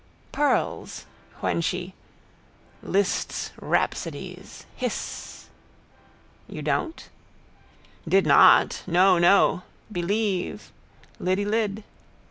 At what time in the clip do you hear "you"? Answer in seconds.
6.47-6.63